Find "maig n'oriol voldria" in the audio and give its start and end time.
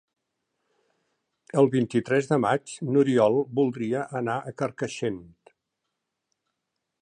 2.45-4.07